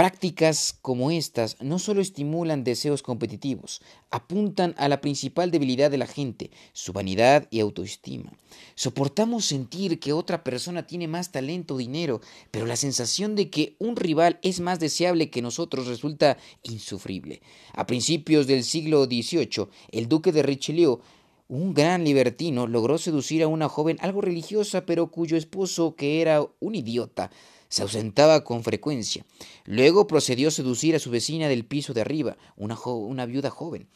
Prácticas 0.00 0.78
como 0.80 1.10
estas 1.10 1.58
no 1.60 1.78
solo 1.78 2.00
estimulan 2.00 2.64
deseos 2.64 3.02
competitivos, 3.02 3.82
apuntan 4.10 4.74
a 4.78 4.88
la 4.88 5.02
principal 5.02 5.50
debilidad 5.50 5.90
de 5.90 5.98
la 5.98 6.06
gente, 6.06 6.50
su 6.72 6.94
vanidad 6.94 7.46
y 7.50 7.60
autoestima. 7.60 8.32
Soportamos 8.76 9.44
sentir 9.44 10.00
que 10.00 10.14
otra 10.14 10.42
persona 10.42 10.86
tiene 10.86 11.06
más 11.06 11.32
talento 11.32 11.74
o 11.74 11.76
dinero, 11.76 12.22
pero 12.50 12.64
la 12.64 12.76
sensación 12.76 13.36
de 13.36 13.50
que 13.50 13.76
un 13.78 13.94
rival 13.94 14.38
es 14.40 14.60
más 14.60 14.80
deseable 14.80 15.28
que 15.28 15.42
nosotros 15.42 15.86
resulta 15.86 16.38
insufrible. 16.62 17.42
A 17.74 17.84
principios 17.86 18.46
del 18.46 18.64
siglo 18.64 19.04
XVIII, 19.04 19.68
el 19.92 20.08
duque 20.08 20.32
de 20.32 20.42
Richelieu 20.42 21.02
un 21.50 21.74
gran 21.74 22.04
libertino 22.04 22.68
logró 22.68 22.96
seducir 22.96 23.42
a 23.42 23.48
una 23.48 23.68
joven 23.68 23.98
algo 24.00 24.20
religiosa, 24.20 24.86
pero 24.86 25.10
cuyo 25.10 25.36
esposo, 25.36 25.96
que 25.96 26.22
era 26.22 26.46
un 26.60 26.76
idiota, 26.76 27.32
se 27.70 27.82
ausentaba 27.82 28.44
con 28.44 28.62
frecuencia. 28.62 29.24
Luego 29.64 30.06
procedió 30.06 30.48
a 30.48 30.50
seducir 30.50 30.94
a 30.96 30.98
su 30.98 31.10
vecina 31.10 31.48
del 31.48 31.64
piso 31.64 31.94
de 31.94 32.02
arriba, 32.02 32.36
una, 32.56 33.26
viuda 33.26 33.48
joven. 33.48 33.88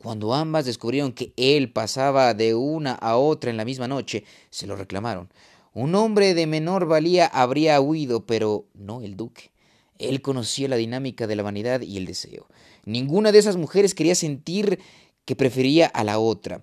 Cuando 0.00 0.32
ambas 0.32 0.64
descubrieron 0.64 1.12
que 1.12 1.32
él 1.36 1.72
pasaba 1.72 2.32
de 2.32 2.54
una 2.54 2.92
a 2.92 3.16
otra 3.16 3.50
en 3.50 3.56
la 3.56 3.64
misma 3.64 3.88
noche, 3.88 4.24
se 4.50 4.66
lo 4.66 4.76
reclamaron. 4.76 5.28
Un 5.74 5.94
hombre 5.94 6.32
de 6.34 6.46
menor 6.46 6.86
valía 6.86 7.26
habría 7.26 7.80
huido, 7.80 8.24
pero 8.24 8.66
no 8.72 9.02
el 9.02 9.16
duque. 9.16 9.50
Él 9.98 10.22
conocía 10.22 10.68
la 10.68 10.76
dinámica 10.76 11.26
de 11.26 11.36
la 11.36 11.42
vanidad 11.42 11.80
y 11.80 11.96
el 11.96 12.06
deseo. 12.06 12.46
Ninguna 12.84 13.32
de 13.32 13.38
esas 13.38 13.56
mujeres 13.56 13.94
quería 13.94 14.14
sentir 14.14 14.78
que 15.24 15.34
prefería 15.34 15.86
a 15.86 16.04
la 16.04 16.18
otra. 16.18 16.62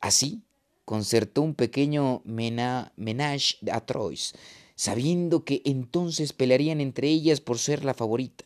Así, 0.00 0.40
concertó 0.86 1.42
un 1.42 1.54
pequeño 1.54 2.22
menage 2.24 3.58
a 3.70 3.84
Troyes 3.84 4.34
sabiendo 4.78 5.44
que 5.44 5.60
entonces 5.64 6.32
pelearían 6.32 6.80
entre 6.80 7.08
ellas 7.08 7.40
por 7.40 7.58
ser 7.58 7.84
la 7.84 7.94
favorita. 7.94 8.44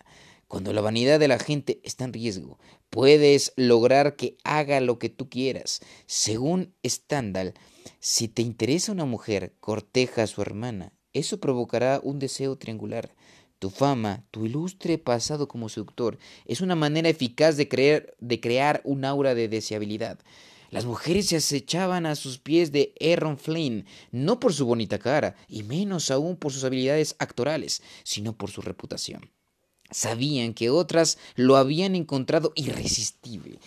Cuando 0.48 0.72
la 0.72 0.80
vanidad 0.80 1.20
de 1.20 1.28
la 1.28 1.38
gente 1.38 1.78
está 1.84 2.04
en 2.04 2.14
riesgo, 2.14 2.58
puedes 2.88 3.52
lograr 3.56 4.16
que 4.16 4.38
haga 4.42 4.80
lo 4.80 4.98
que 4.98 5.10
tú 5.10 5.28
quieras. 5.28 5.80
Según 6.06 6.72
Stendhal, 6.86 7.52
si 8.00 8.28
te 8.28 8.40
interesa 8.40 8.92
una 8.92 9.04
mujer, 9.04 9.52
corteja 9.60 10.22
a 10.22 10.26
su 10.26 10.40
hermana. 10.40 10.94
Eso 11.12 11.38
provocará 11.38 12.00
un 12.02 12.18
deseo 12.18 12.56
triangular. 12.56 13.14
Tu 13.58 13.68
fama, 13.68 14.24
tu 14.30 14.46
ilustre 14.46 14.96
pasado 14.96 15.48
como 15.48 15.68
seductor, 15.68 16.18
es 16.46 16.62
una 16.62 16.76
manera 16.76 17.10
eficaz 17.10 17.58
de, 17.58 18.06
de 18.18 18.40
crear 18.40 18.80
un 18.84 19.04
aura 19.04 19.34
de 19.34 19.48
deseabilidad. 19.48 20.18
Las 20.72 20.86
mujeres 20.86 21.26
se 21.26 21.36
acechaban 21.36 22.06
a 22.06 22.16
sus 22.16 22.38
pies 22.38 22.72
de 22.72 22.94
Aaron 22.98 23.36
Flynn, 23.36 23.84
no 24.10 24.40
por 24.40 24.54
su 24.54 24.64
bonita 24.64 24.98
cara, 24.98 25.36
y 25.46 25.64
menos 25.64 26.10
aún 26.10 26.34
por 26.34 26.50
sus 26.50 26.64
habilidades 26.64 27.14
actorales, 27.18 27.82
sino 28.04 28.38
por 28.38 28.50
su 28.50 28.62
reputación. 28.62 29.30
Sabían 29.90 30.54
que 30.54 30.70
otras 30.70 31.18
lo 31.34 31.56
habían 31.56 31.94
encontrado 31.94 32.54
irresistible. 32.56 33.58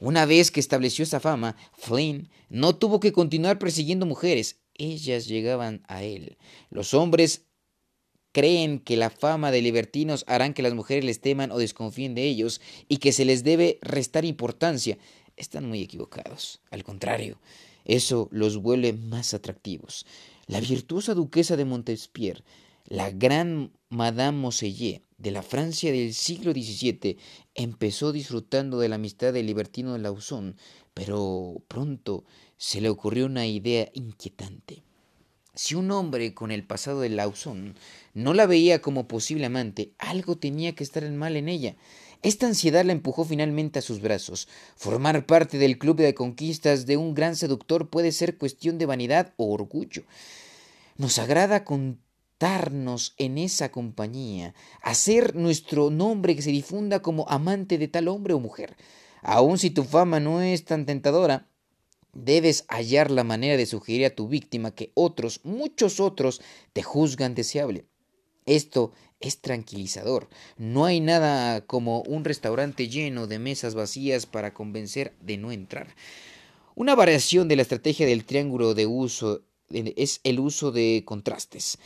Una 0.00 0.24
vez 0.24 0.50
que 0.50 0.58
estableció 0.58 1.02
esa 1.02 1.20
fama, 1.20 1.54
Flynn 1.74 2.30
no 2.48 2.74
tuvo 2.74 2.98
que 2.98 3.12
continuar 3.12 3.58
persiguiendo 3.58 4.06
mujeres, 4.06 4.56
ellas 4.72 5.28
llegaban 5.28 5.82
a 5.86 6.02
él. 6.02 6.38
Los 6.70 6.94
hombres 6.94 7.42
creen 8.32 8.78
que 8.78 8.96
la 8.96 9.10
fama 9.10 9.50
de 9.50 9.60
libertinos 9.60 10.24
harán 10.26 10.54
que 10.54 10.62
las 10.62 10.72
mujeres 10.72 11.04
les 11.04 11.20
teman 11.20 11.52
o 11.52 11.58
desconfíen 11.58 12.14
de 12.14 12.24
ellos 12.24 12.62
y 12.88 12.96
que 12.96 13.12
se 13.12 13.26
les 13.26 13.44
debe 13.44 13.78
restar 13.82 14.24
importancia 14.24 14.96
están 15.36 15.68
muy 15.68 15.82
equivocados. 15.82 16.60
Al 16.70 16.84
contrario, 16.84 17.38
eso 17.84 18.28
los 18.30 18.58
vuelve 18.58 18.92
más 18.92 19.34
atractivos. 19.34 20.06
La 20.46 20.60
virtuosa 20.60 21.14
duquesa 21.14 21.56
de 21.56 21.64
Montesquieu, 21.64 22.36
la 22.86 23.10
gran 23.10 23.72
Madame 23.88 24.38
Moselle 24.38 25.02
de 25.18 25.30
la 25.30 25.42
Francia 25.42 25.90
del 25.92 26.12
siglo 26.12 26.52
XVII, 26.52 27.16
empezó 27.54 28.12
disfrutando 28.12 28.78
de 28.78 28.88
la 28.88 28.96
amistad 28.96 29.32
del 29.32 29.46
libertino 29.46 29.92
de 29.92 30.00
Lauzon, 30.00 30.56
pero 30.92 31.62
pronto 31.68 32.24
se 32.56 32.80
le 32.80 32.88
ocurrió 32.88 33.26
una 33.26 33.46
idea 33.46 33.88
inquietante. 33.94 34.82
Si 35.56 35.76
un 35.76 35.92
hombre 35.92 36.34
con 36.34 36.50
el 36.50 36.66
pasado 36.66 37.00
de 37.00 37.10
Lawson 37.10 37.76
no 38.12 38.34
la 38.34 38.46
veía 38.46 38.82
como 38.82 39.06
posible 39.06 39.46
amante, 39.46 39.92
algo 39.98 40.36
tenía 40.36 40.74
que 40.74 40.82
estar 40.82 41.08
mal 41.10 41.36
en 41.36 41.48
ella. 41.48 41.76
Esta 42.24 42.46
ansiedad 42.46 42.86
la 42.86 42.92
empujó 42.92 43.26
finalmente 43.26 43.78
a 43.78 43.82
sus 43.82 44.00
brazos. 44.00 44.48
Formar 44.76 45.26
parte 45.26 45.58
del 45.58 45.76
club 45.76 45.98
de 45.98 46.14
conquistas 46.14 46.86
de 46.86 46.96
un 46.96 47.14
gran 47.14 47.36
seductor 47.36 47.90
puede 47.90 48.12
ser 48.12 48.38
cuestión 48.38 48.78
de 48.78 48.86
vanidad 48.86 49.34
o 49.36 49.52
orgullo. 49.52 50.04
Nos 50.96 51.18
agrada 51.18 51.64
contarnos 51.64 53.14
en 53.18 53.36
esa 53.36 53.70
compañía, 53.70 54.54
hacer 54.80 55.36
nuestro 55.36 55.90
nombre 55.90 56.34
que 56.34 56.40
se 56.40 56.50
difunda 56.50 57.02
como 57.02 57.28
amante 57.28 57.76
de 57.76 57.88
tal 57.88 58.08
hombre 58.08 58.32
o 58.32 58.40
mujer. 58.40 58.74
Aun 59.20 59.58
si 59.58 59.68
tu 59.68 59.84
fama 59.84 60.18
no 60.18 60.40
es 60.40 60.64
tan 60.64 60.86
tentadora, 60.86 61.50
Debes 62.14 62.64
hallar 62.68 63.10
la 63.10 63.24
manera 63.24 63.56
de 63.56 63.66
sugerir 63.66 64.06
a 64.06 64.14
tu 64.14 64.28
víctima 64.28 64.70
que 64.70 64.92
otros, 64.94 65.40
muchos 65.42 65.98
otros, 65.98 66.40
te 66.72 66.80
juzgan 66.80 67.34
deseable. 67.34 67.86
Esto 68.46 68.92
es 69.24 69.40
tranquilizador. 69.40 70.28
No 70.58 70.84
hay 70.84 71.00
nada 71.00 71.62
como 71.62 72.02
un 72.02 72.24
restaurante 72.24 72.88
lleno 72.88 73.26
de 73.26 73.38
mesas 73.38 73.74
vacías 73.74 74.26
para 74.26 74.52
convencer 74.52 75.14
de 75.20 75.38
no 75.38 75.50
entrar. 75.50 75.94
Una 76.74 76.94
variación 76.94 77.48
de 77.48 77.56
la 77.56 77.62
estrategia 77.62 78.06
del 78.06 78.24
triángulo 78.24 78.74
de 78.74 78.86
uso 78.86 79.42
es 79.70 80.20
el 80.24 80.40
uso 80.40 80.72
de 80.72 81.02
contrastes. 81.06 81.78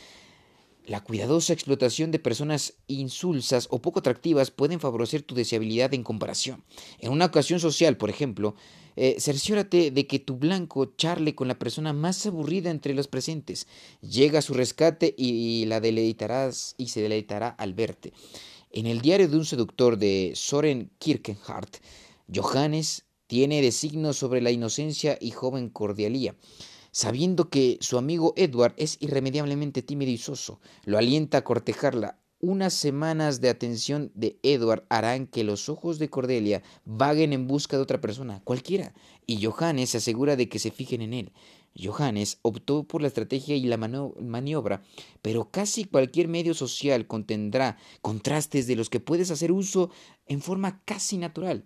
La 0.89 1.03
cuidadosa 1.03 1.53
explotación 1.53 2.09
de 2.09 2.17
personas 2.17 2.73
insulsas 2.87 3.67
o 3.69 3.79
poco 3.79 3.99
atractivas 3.99 4.49
pueden 4.49 4.79
favorecer 4.79 5.21
tu 5.21 5.35
deseabilidad 5.35 5.93
en 5.93 6.01
comparación. 6.01 6.63
En 6.97 7.11
una 7.11 7.25
ocasión 7.25 7.59
social, 7.59 7.95
por 7.95 8.09
ejemplo, 8.09 8.55
eh, 8.95 9.17
cerciórate 9.19 9.91
de 9.91 10.07
que 10.07 10.17
tu 10.17 10.37
blanco 10.37 10.87
charle 10.97 11.35
con 11.35 11.47
la 11.47 11.59
persona 11.59 11.93
más 11.93 12.25
aburrida 12.25 12.71
entre 12.71 12.95
los 12.95 13.07
presentes. 13.07 13.67
Llega 14.01 14.39
a 14.39 14.41
su 14.41 14.55
rescate 14.55 15.13
y, 15.15 15.65
la 15.65 15.79
deleitarás 15.79 16.73
y 16.79 16.87
se 16.87 17.03
deleitará 17.03 17.49
al 17.49 17.75
verte. 17.75 18.11
En 18.71 18.87
el 18.87 19.01
diario 19.01 19.27
de 19.27 19.37
un 19.37 19.45
seductor 19.45 19.95
de 19.95 20.31
Soren 20.33 20.89
Kierkegaard, 20.97 21.69
Johannes 22.33 23.05
tiene 23.27 23.61
designos 23.61 24.17
sobre 24.17 24.41
la 24.41 24.49
inocencia 24.49 25.19
y 25.21 25.29
joven 25.29 25.69
cordialía. 25.69 26.33
Sabiendo 26.91 27.49
que 27.49 27.77
su 27.81 27.97
amigo 27.97 28.33
Edward 28.35 28.73
es 28.77 28.97
irremediablemente 28.99 29.81
tímido 29.81 30.11
y 30.11 30.17
soso, 30.17 30.59
lo 30.85 30.97
alienta 30.97 31.39
a 31.39 31.43
cortejarla. 31.43 32.19
Unas 32.41 32.73
semanas 32.73 33.41
de 33.41 33.49
atención 33.49 34.11
de 34.15 34.39
Edward 34.43 34.85
harán 34.89 35.27
que 35.27 35.43
los 35.43 35.67
ojos 35.67 35.99
de 35.99 36.09
Cordelia 36.09 36.63
vaguen 36.85 37.33
en 37.33 37.47
busca 37.47 37.75
de 37.75 37.83
otra 37.83 37.99
persona, 37.99 38.41
cualquiera, 38.45 38.93
y 39.25 39.43
Johannes 39.43 39.89
se 39.89 39.97
asegura 39.97 40.37
de 40.37 40.47
que 40.47 40.57
se 40.57 40.71
fijen 40.71 41.01
en 41.01 41.13
él. 41.13 41.33
Johannes 41.77 42.39
optó 42.41 42.83
por 42.83 43.01
la 43.01 43.07
estrategia 43.09 43.55
y 43.55 43.63
la 43.63 43.77
maniobra, 43.77 44.81
pero 45.21 45.51
casi 45.51 45.83
cualquier 45.83 46.27
medio 46.27 46.53
social 46.53 47.07
contendrá 47.07 47.77
contrastes 48.01 48.67
de 48.67 48.75
los 48.77 48.89
que 48.89 48.99
puedes 48.99 49.31
hacer 49.31 49.51
uso 49.51 49.91
en 50.25 50.41
forma 50.41 50.81
casi 50.85 51.17
natural. 51.17 51.65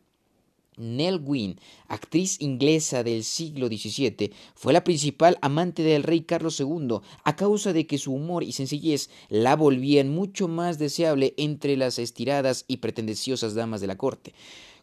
Nell 0.78 1.20
Gwyn, 1.20 1.60
actriz 1.88 2.42
inglesa 2.42 3.04
del 3.04 3.24
siglo 3.24 3.68
XVII, 3.68 4.32
fue 4.56 4.74
la 4.74 4.84
principal 4.84 5.38
amante 5.42 5.84
del 5.84 6.04
rey 6.04 6.22
Carlos 6.22 6.60
II 6.60 7.00
a 7.24 7.36
causa 7.36 7.74
de 7.74 7.88
que 7.88 7.98
su 7.98 8.14
humor 8.14 8.44
y 8.44 8.52
sencillez 8.52 9.10
la 9.30 9.56
volvían 9.56 10.10
mucho 10.10 10.48
más 10.48 10.80
deseable 10.80 11.34
entre 11.38 11.78
las 11.78 12.00
estiradas 12.00 12.66
y 12.68 12.78
pretendenciosas 12.78 13.56
damas 13.56 13.82
de 13.82 13.88
la 13.88 13.98
corte. 13.98 14.34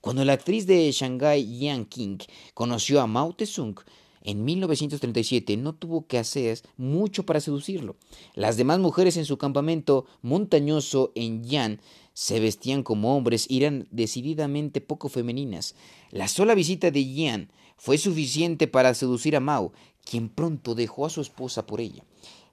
Cuando 0.00 0.24
la 0.24 0.32
actriz 0.32 0.66
de 0.66 0.90
Shanghai 0.92 1.58
Yang 1.58 1.86
King 1.86 2.18
conoció 2.54 3.00
a 3.00 3.06
Mao 3.06 3.34
Tse-tung, 3.34 3.78
en 4.22 4.44
1937 4.44 5.56
no 5.56 5.74
tuvo 5.74 6.06
que 6.06 6.18
hacer 6.18 6.60
mucho 6.76 7.24
para 7.24 7.40
seducirlo. 7.40 7.96
Las 8.34 8.56
demás 8.56 8.78
mujeres 8.78 9.16
en 9.16 9.24
su 9.24 9.38
campamento 9.38 10.06
montañoso 10.22 11.12
en 11.14 11.44
Yan 11.44 11.80
se 12.20 12.38
vestían 12.38 12.82
como 12.82 13.16
hombres 13.16 13.46
y 13.48 13.56
eran 13.62 13.88
decididamente 13.90 14.82
poco 14.82 15.08
femeninas. 15.08 15.74
La 16.10 16.28
sola 16.28 16.54
visita 16.54 16.90
de 16.90 17.14
Yan 17.14 17.50
fue 17.78 17.96
suficiente 17.96 18.68
para 18.68 18.92
seducir 18.92 19.36
a 19.36 19.40
Mao, 19.40 19.72
quien 20.04 20.28
pronto 20.28 20.74
dejó 20.74 21.06
a 21.06 21.08
su 21.08 21.22
esposa 21.22 21.66
por 21.66 21.80
ella. 21.80 22.04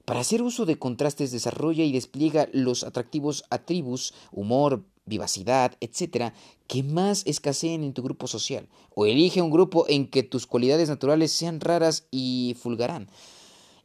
Para 0.06 0.20
hacer 0.20 0.40
uso 0.40 0.64
de 0.64 0.78
contrastes 0.78 1.32
desarrolla 1.32 1.84
y 1.84 1.92
despliega 1.92 2.48
los 2.54 2.82
atractivos 2.82 3.44
atributos, 3.50 4.14
humor, 4.32 4.84
vivacidad, 5.04 5.76
etcétera, 5.80 6.32
que 6.66 6.82
más 6.82 7.26
escaseen 7.26 7.84
en 7.84 7.92
tu 7.92 8.02
grupo 8.02 8.26
social, 8.26 8.70
o 8.94 9.04
elige 9.04 9.42
un 9.42 9.50
grupo 9.50 9.84
en 9.86 10.08
que 10.08 10.22
tus 10.22 10.46
cualidades 10.46 10.88
naturales 10.88 11.30
sean 11.30 11.60
raras 11.60 12.06
y 12.10 12.56
fulgarán. 12.58 13.10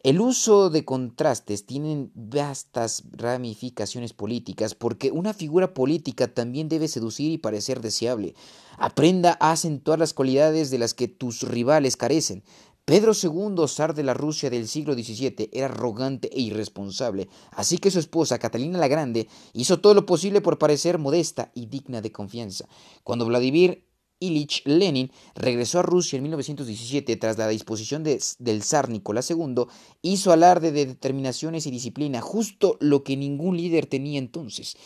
El 0.04 0.20
uso 0.20 0.70
de 0.70 0.84
contrastes 0.84 1.66
tiene 1.66 2.10
vastas 2.14 3.04
ramificaciones 3.14 4.12
políticas 4.12 4.76
porque 4.76 5.12
una 5.12 5.34
figura 5.34 5.74
política 5.74 6.28
también 6.28 6.68
debe 6.68 6.90
seducir 6.90 7.32
y 7.32 7.38
parecer 7.38 7.80
deseable. 7.80 8.36
Aprenda 8.78 9.38
a 9.40 9.54
acentuar 9.54 10.00
las 10.00 10.14
cualidades 10.14 10.72
de 10.72 10.78
las 10.78 10.94
que 10.94 11.08
tus 11.08 11.44
rivales 11.44 11.96
carecen. 11.96 12.44
Pedro 12.84 13.14
II, 13.14 13.66
zar 13.70 13.96
de 13.96 14.04
la 14.04 14.14
Rusia 14.14 14.50
del 14.50 14.68
siglo 14.68 14.94
XVII, 14.94 15.50
era 15.54 15.68
arrogante 15.68 16.30
e 16.38 16.42
irresponsable, 16.42 17.30
así 17.52 17.78
que 17.78 17.90
su 17.90 18.00
esposa, 18.00 18.40
Catalina 18.40 18.80
la 18.80 18.90
Grande, 18.90 19.30
hizo 19.54 19.80
todo 19.80 19.94
lo 19.94 20.06
posible 20.06 20.42
por 20.42 20.58
parecer 20.58 20.98
modesta 20.98 21.50
y 21.56 21.68
digna 21.68 22.02
de 22.02 22.12
confianza. 22.12 22.68
Cuando 23.06 23.26
Vladimir 23.26 23.86
Ilich 24.24 24.62
Lenin 24.66 25.12
regresó 25.36 25.80
a 25.80 25.84
Rusia 25.84 26.18
en 26.18 26.24
1917 26.24 27.16
tras 27.18 27.38
la 27.38 27.48
disposición 27.48 28.04
del 28.04 28.64
zar 28.64 28.90
Nicolás 28.90 29.30
II, 29.30 29.66
hizo 30.02 30.32
alarde 30.32 30.72
de 30.72 30.86
determinaciones 30.86 31.66
y 31.66 31.72
disciplina, 31.72 32.22
justo 32.22 32.78
lo 32.80 33.04
que 33.04 33.18
ningún 33.18 33.58
líder 33.58 33.86
tenía 33.86 34.20
entonces. 34.20 34.78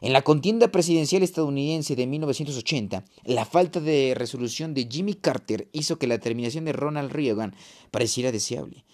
En 0.00 0.12
la 0.12 0.22
contienda 0.22 0.72
presidencial 0.72 1.22
estadounidense 1.22 1.94
de 1.94 2.06
1980, 2.06 3.04
la 3.24 3.44
falta 3.44 3.80
de 3.80 4.14
resolución 4.16 4.72
de 4.72 4.88
Jimmy 4.90 5.14
Carter 5.14 5.68
hizo 5.72 5.98
que 5.98 6.06
la 6.06 6.18
terminación 6.18 6.64
de 6.64 6.72
Ronald 6.72 7.12
Reagan 7.12 7.54
pareciera 7.90 8.32
deseable. 8.32 8.84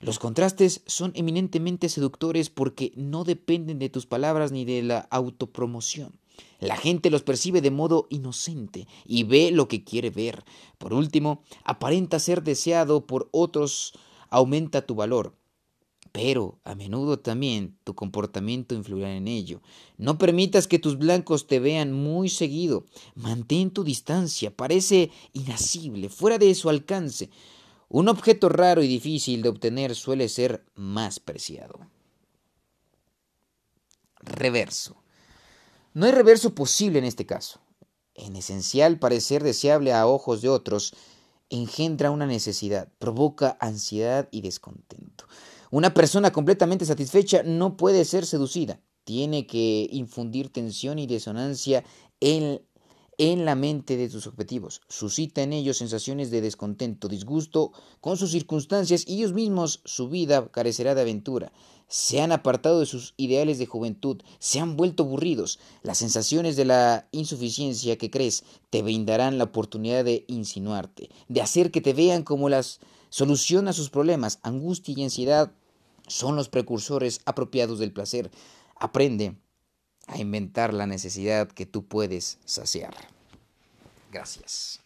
Los 0.00 0.18
contrastes 0.18 0.82
son 0.86 1.12
eminentemente 1.16 1.88
seductores 1.88 2.50
porque 2.50 2.92
no 2.94 3.24
dependen 3.24 3.78
de 3.78 3.88
tus 3.88 4.06
palabras 4.06 4.52
ni 4.52 4.64
de 4.64 4.82
la 4.82 5.00
autopromoción. 5.10 6.12
La 6.60 6.76
gente 6.76 7.10
los 7.10 7.22
percibe 7.22 7.60
de 7.60 7.70
modo 7.70 8.06
inocente 8.10 8.86
y 9.04 9.24
ve 9.24 9.50
lo 9.50 9.68
que 9.68 9.84
quiere 9.84 10.10
ver. 10.10 10.44
Por 10.78 10.94
último, 10.94 11.42
aparenta 11.64 12.18
ser 12.18 12.42
deseado 12.42 13.06
por 13.06 13.28
otros, 13.32 13.92
aumenta 14.30 14.86
tu 14.86 14.94
valor 14.94 15.34
pero 16.14 16.60
a 16.62 16.76
menudo 16.76 17.18
también 17.18 17.76
tu 17.82 17.96
comportamiento 17.96 18.76
influirá 18.76 19.16
en 19.16 19.26
ello. 19.26 19.60
No 19.98 20.16
permitas 20.16 20.68
que 20.68 20.78
tus 20.78 20.96
blancos 20.96 21.48
te 21.48 21.58
vean 21.58 21.92
muy 21.92 22.28
seguido. 22.28 22.86
Mantén 23.16 23.72
tu 23.72 23.82
distancia, 23.82 24.54
parece 24.54 25.10
inasible, 25.32 26.08
fuera 26.08 26.38
de 26.38 26.54
su 26.54 26.68
alcance. 26.68 27.30
Un 27.88 28.08
objeto 28.08 28.48
raro 28.48 28.80
y 28.84 28.86
difícil 28.86 29.42
de 29.42 29.48
obtener 29.48 29.96
suele 29.96 30.28
ser 30.28 30.64
más 30.76 31.18
preciado. 31.18 31.80
Reverso. 34.20 35.03
No 35.94 36.06
hay 36.06 36.12
reverso 36.12 36.54
posible 36.54 36.98
en 36.98 37.04
este 37.04 37.24
caso. 37.24 37.60
En 38.14 38.36
esencial, 38.36 38.98
parecer 38.98 39.42
deseable 39.42 39.92
a 39.92 40.06
ojos 40.06 40.42
de 40.42 40.48
otros 40.48 40.92
engendra 41.50 42.10
una 42.10 42.26
necesidad, 42.26 42.88
provoca 42.98 43.56
ansiedad 43.60 44.28
y 44.32 44.40
descontento. 44.40 45.26
Una 45.70 45.94
persona 45.94 46.32
completamente 46.32 46.84
satisfecha 46.84 47.42
no 47.44 47.76
puede 47.76 48.04
ser 48.04 48.26
seducida. 48.26 48.80
Tiene 49.04 49.46
que 49.46 49.88
infundir 49.90 50.52
tensión 50.52 50.98
y 50.98 51.06
disonancia 51.06 51.84
en, 52.20 52.60
en 53.18 53.44
la 53.44 53.54
mente 53.54 53.96
de 53.96 54.08
sus 54.10 54.26
objetivos. 54.26 54.80
Suscita 54.88 55.42
en 55.42 55.52
ellos 55.52 55.78
sensaciones 55.78 56.30
de 56.30 56.40
descontento, 56.40 57.08
disgusto 57.08 57.72
con 58.00 58.16
sus 58.16 58.30
circunstancias 58.30 59.04
y 59.06 59.16
ellos 59.16 59.32
mismos 59.32 59.80
su 59.84 60.08
vida 60.08 60.48
carecerá 60.50 60.94
de 60.94 61.02
aventura. 61.02 61.52
Se 61.88 62.20
han 62.20 62.32
apartado 62.32 62.80
de 62.80 62.86
sus 62.86 63.14
ideales 63.16 63.58
de 63.58 63.66
juventud, 63.66 64.22
se 64.38 64.58
han 64.58 64.76
vuelto 64.76 65.04
aburridos. 65.04 65.58
Las 65.82 65.98
sensaciones 65.98 66.56
de 66.56 66.64
la 66.64 67.08
insuficiencia 67.12 67.98
que 67.98 68.10
crees 68.10 68.44
te 68.70 68.82
brindarán 68.82 69.38
la 69.38 69.44
oportunidad 69.44 70.04
de 70.04 70.24
insinuarte, 70.26 71.10
de 71.28 71.40
hacer 71.42 71.70
que 71.70 71.80
te 71.80 71.92
vean 71.92 72.22
como 72.22 72.48
la 72.48 72.62
solución 73.10 73.68
a 73.68 73.72
sus 73.72 73.90
problemas, 73.90 74.38
angustia 74.42 74.94
y 74.96 75.04
ansiedad 75.04 75.52
son 76.08 76.36
los 76.36 76.48
precursores 76.48 77.20
apropiados 77.24 77.78
del 77.78 77.92
placer. 77.92 78.30
Aprende 78.76 79.36
a 80.06 80.18
inventar 80.18 80.74
la 80.74 80.86
necesidad 80.86 81.48
que 81.48 81.66
tú 81.66 81.84
puedes 81.84 82.38
saciar. 82.44 82.94
Gracias. 84.12 84.83